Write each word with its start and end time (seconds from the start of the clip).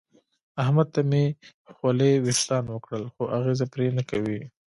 احمد 0.63 0.87
ته 0.95 1.01
مې 1.09 1.23
خولې 1.75 2.11
وېښتان 2.25 2.63
وکړل 2.69 3.03
خو 3.13 3.23
اغېزه 3.37 3.65
پرې 3.73 3.87
نه 3.97 4.03
کوي. 4.09 4.39